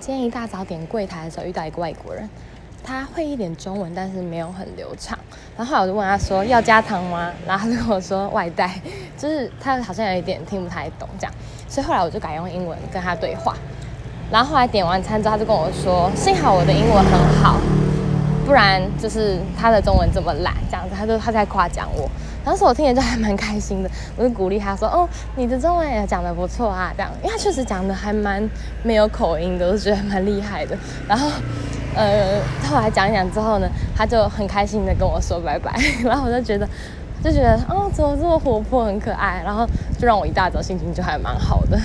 [0.00, 2.26] 今天一大早点柜台的时候遇到一个外国人，
[2.82, 5.16] 他会一点中文，但是没有很流畅。
[5.58, 7.30] 然后我就问他说要加糖吗？
[7.46, 8.80] 然后他就跟我说外带，
[9.18, 11.34] 就是他好像有一点听不太懂这样。
[11.68, 13.54] 所以后来我就改用英文跟他对话。
[14.32, 17.60] 然后后来点完餐之后，他就跟我说幸好我的英文很好，
[18.50, 20.92] 不然就是他的中文这么烂这样子。
[20.98, 22.10] 他就他在夸奖我。
[22.44, 28.42] 当时我听着就还蛮开心的，我就鼓励他说：“哦，你的中文也讲得不错啊，这样，因为他确实讲的还蛮
[28.82, 30.76] 没有口音的，我觉得蛮厉害的。”
[31.06, 31.30] 然后，
[31.94, 35.72] 呃，后来讲讲之后呢，他就很开心的跟我说拜拜，
[36.02, 36.68] 然后我就觉得，
[37.22, 39.64] 就觉得哦，怎么这么活泼，很可爱，然后
[39.96, 41.78] 就让我一大早心情就还蛮好的。